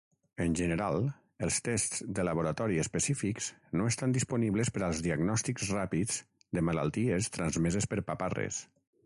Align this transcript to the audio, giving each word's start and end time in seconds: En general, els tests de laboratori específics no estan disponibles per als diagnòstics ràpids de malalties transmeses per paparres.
En 0.43 0.53
general, 0.59 0.95
els 1.47 1.59
tests 1.67 1.99
de 2.19 2.25
laboratori 2.27 2.79
específics 2.83 3.51
no 3.81 3.91
estan 3.91 4.17
disponibles 4.17 4.73
per 4.79 4.83
als 4.89 5.05
diagnòstics 5.09 5.69
ràpids 5.77 6.19
de 6.59 6.67
malalties 6.73 7.31
transmeses 7.39 7.91
per 7.95 8.03
paparres. 8.11 8.65